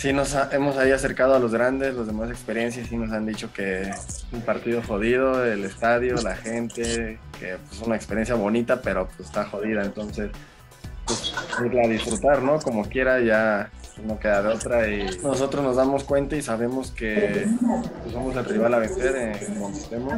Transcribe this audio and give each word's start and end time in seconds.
sí 0.00 0.14
nos 0.14 0.34
hemos 0.52 0.78
ahí 0.78 0.92
acercado 0.92 1.34
a 1.34 1.38
los 1.38 1.52
grandes, 1.52 1.94
los 1.94 2.06
demás 2.06 2.30
experiencias, 2.30 2.88
sí 2.88 2.96
nos 2.96 3.12
han 3.12 3.26
dicho 3.26 3.52
que 3.52 3.90
un 4.32 4.40
partido 4.40 4.82
jodido, 4.82 5.44
el 5.44 5.62
estadio, 5.62 6.14
la 6.22 6.36
gente, 6.36 7.18
que 7.38 7.52
es 7.52 7.58
pues, 7.68 7.82
una 7.82 7.96
experiencia 7.96 8.34
bonita, 8.34 8.80
pero 8.80 9.06
pues 9.08 9.28
está 9.28 9.44
jodida, 9.44 9.84
entonces 9.84 10.30
pues 11.04 11.34
irla 11.66 11.82
a 11.84 11.88
disfrutar, 11.88 12.40
¿no? 12.40 12.58
Como 12.60 12.86
quiera, 12.86 13.20
ya 13.20 13.70
no 14.04 14.18
queda 14.18 14.42
de 14.42 14.48
otra 14.48 14.88
y 14.88 15.18
nosotros 15.22 15.62
nos 15.64 15.76
damos 15.76 16.04
cuenta 16.04 16.36
y 16.36 16.42
sabemos 16.42 16.90
que 16.90 17.46
pues, 18.02 18.12
somos 18.12 18.36
el 18.36 18.44
rival 18.44 18.74
a 18.74 18.78
vencer 18.78 19.16
en 19.16 19.30
estemos. 19.72 20.14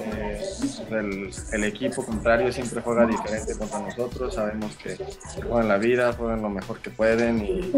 Eh, 0.00 1.30
el, 1.52 1.64
equipo 1.64 2.04
contrario 2.04 2.52
siempre 2.52 2.80
juega 2.80 3.06
diferente 3.06 3.56
contra 3.56 3.80
nosotros, 3.80 4.34
sabemos 4.34 4.76
que 4.76 4.96
juegan 5.48 5.68
la 5.68 5.78
vida, 5.78 6.12
juegan 6.12 6.42
lo 6.42 6.50
mejor 6.50 6.78
que 6.80 6.90
pueden 6.90 7.44
y, 7.44 7.72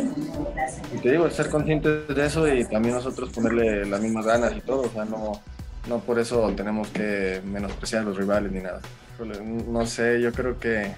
te 1.02 1.10
digo, 1.10 1.28
ser 1.30 1.48
conscientes 1.50 2.08
de 2.08 2.26
eso 2.26 2.46
y 2.52 2.64
también 2.64 2.94
nosotros 2.94 3.30
ponerle 3.30 3.86
las 3.86 4.00
mismas 4.00 4.26
ganas 4.26 4.52
y 4.56 4.60
todo, 4.60 4.82
o 4.82 4.90
sea, 4.90 5.04
no, 5.04 5.40
no 5.88 5.98
por 6.00 6.18
eso 6.18 6.52
tenemos 6.56 6.88
que 6.88 7.40
menospreciar 7.44 8.02
a 8.02 8.04
los 8.04 8.16
rivales 8.16 8.52
ni 8.52 8.60
nada. 8.60 8.80
No 9.68 9.84
sé, 9.84 10.20
yo 10.22 10.32
creo 10.32 10.58
que 10.58 10.92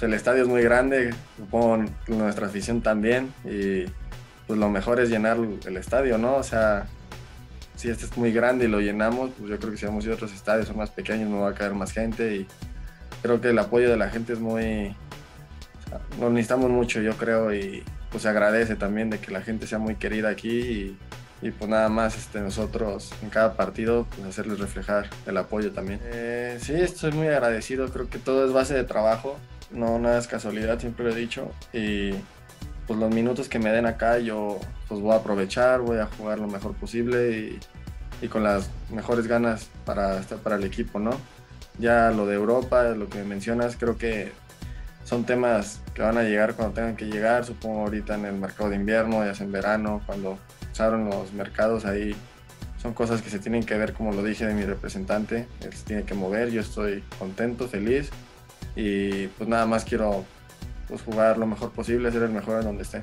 el 0.00 0.14
estadio 0.14 0.42
es 0.42 0.48
muy 0.48 0.62
grande, 0.62 1.12
supongo 1.36 1.84
nuestra 2.06 2.46
afición 2.46 2.82
también, 2.82 3.32
y 3.44 3.84
pues 4.46 4.58
lo 4.58 4.70
mejor 4.70 5.00
es 5.00 5.10
llenar 5.10 5.38
el 5.66 5.76
estadio, 5.76 6.18
¿no? 6.18 6.36
O 6.36 6.42
sea, 6.42 6.86
si 7.74 7.90
este 7.90 8.06
es 8.06 8.16
muy 8.16 8.32
grande 8.32 8.64
y 8.64 8.68
lo 8.68 8.80
llenamos, 8.80 9.30
pues 9.38 9.50
yo 9.50 9.58
creo 9.58 9.70
que 9.72 9.76
si 9.76 9.86
vamos 9.86 10.04
a 10.04 10.06
ir 10.06 10.12
a 10.12 10.14
otros 10.16 10.32
estadios 10.32 10.68
son 10.68 10.76
más 10.76 10.90
pequeños, 10.90 11.28
no 11.28 11.40
va 11.40 11.50
a 11.50 11.54
caer 11.54 11.74
más 11.74 11.92
gente 11.92 12.36
y 12.36 12.46
creo 13.22 13.40
que 13.40 13.50
el 13.50 13.58
apoyo 13.58 13.90
de 13.90 13.96
la 13.96 14.08
gente 14.08 14.32
es 14.32 14.40
muy... 14.40 14.96
lo 16.20 16.30
necesitamos 16.30 16.70
mucho, 16.70 17.00
yo 17.00 17.16
creo, 17.16 17.52
y 17.52 17.82
pues 18.10 18.22
se 18.22 18.28
agradece 18.28 18.76
también 18.76 19.10
de 19.10 19.18
que 19.18 19.32
la 19.32 19.42
gente 19.42 19.66
sea 19.66 19.78
muy 19.78 19.96
querida 19.96 20.28
aquí 20.28 20.96
y, 21.40 21.50
pues 21.50 21.70
nada 21.70 21.88
más 21.88 22.16
este, 22.16 22.40
nosotros 22.40 23.12
en 23.22 23.30
cada 23.30 23.54
partido 23.54 24.08
pues 24.16 24.26
hacerles 24.26 24.58
reflejar 24.58 25.08
el 25.26 25.36
apoyo 25.36 25.70
también. 25.72 26.00
Eh, 26.04 26.58
sí, 26.60 26.72
estoy 26.74 27.12
muy 27.12 27.28
agradecido, 27.28 27.88
creo 27.92 28.08
que 28.08 28.18
todo 28.18 28.44
es 28.44 28.52
base 28.52 28.74
de 28.74 28.84
trabajo 28.84 29.38
no 29.70 29.98
nada 29.98 30.18
es 30.18 30.26
casualidad, 30.26 30.78
siempre 30.78 31.04
lo 31.04 31.12
he 31.12 31.16
dicho. 31.16 31.50
Y 31.72 32.12
pues 32.86 32.98
los 32.98 33.14
minutos 33.14 33.48
que 33.48 33.58
me 33.58 33.70
den 33.70 33.86
acá 33.86 34.18
yo 34.18 34.58
pues 34.88 35.00
voy 35.00 35.12
a 35.12 35.16
aprovechar, 35.16 35.80
voy 35.80 35.98
a 35.98 36.06
jugar 36.06 36.38
lo 36.38 36.48
mejor 36.48 36.74
posible 36.74 37.58
y, 38.20 38.28
con 38.28 38.42
las 38.42 38.70
mejores 38.90 39.28
ganas 39.28 39.68
para 39.84 40.18
estar 40.18 40.38
para 40.38 40.56
el 40.56 40.64
equipo, 40.64 40.98
¿no? 40.98 41.10
Ya 41.78 42.10
lo 42.10 42.26
de 42.26 42.34
Europa, 42.34 42.82
lo 42.88 43.08
que 43.08 43.22
mencionas, 43.22 43.76
creo 43.76 43.96
que 43.96 44.32
son 45.04 45.24
temas 45.24 45.80
que 45.94 46.02
van 46.02 46.18
a 46.18 46.22
llegar 46.22 46.54
cuando 46.54 46.74
tengan 46.74 46.96
que 46.96 47.04
llegar, 47.04 47.44
supongo 47.44 47.82
ahorita 47.82 48.16
en 48.16 48.24
el 48.24 48.34
mercado 48.34 48.70
de 48.70 48.76
invierno, 48.76 49.24
ya 49.24 49.34
sea 49.34 49.46
en 49.46 49.52
verano, 49.52 50.02
cuando 50.04 50.38
se 50.72 50.82
los 50.90 51.32
mercados 51.32 51.84
ahí 51.84 52.16
son 52.82 52.94
cosas 52.94 53.22
que 53.22 53.30
se 53.30 53.38
tienen 53.38 53.64
que 53.64 53.76
ver, 53.76 53.92
como 53.92 54.12
lo 54.12 54.24
dije 54.24 54.46
de 54.46 54.54
mi 54.54 54.64
representante, 54.64 55.46
él 55.60 55.72
se 55.72 55.84
tiene 55.84 56.02
que 56.04 56.14
mover, 56.14 56.50
yo 56.50 56.60
estoy 56.60 57.04
contento, 57.18 57.68
feliz 57.68 58.10
y 58.76 59.26
pues 59.28 59.48
nada 59.48 59.66
más 59.66 59.84
quiero 59.84 60.24
pues, 60.88 61.02
jugar 61.02 61.38
lo 61.38 61.46
mejor 61.46 61.70
posible, 61.72 62.10
ser 62.10 62.22
el 62.22 62.30
mejor 62.30 62.60
en 62.60 62.66
donde 62.66 62.82
esté. 62.82 63.02